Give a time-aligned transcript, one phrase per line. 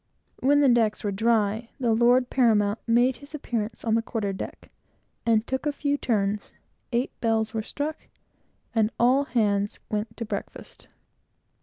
[0.39, 4.71] When the decks were dry, the lord paramount made his appearance on the quarter deck,
[5.27, 6.53] and took a few turns,
[6.89, 8.07] when eight bells were struck,
[8.73, 10.87] and all hands went to breakfast.